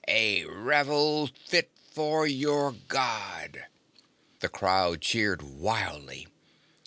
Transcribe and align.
A 0.07 0.45
revel 0.45 1.27
fit 1.45 1.69
for 1.91 2.25
your 2.25 2.71
God!" 2.87 3.67
The 4.39 4.49
crowd 4.49 5.01
cheered 5.01 5.43
wildly. 5.43 6.25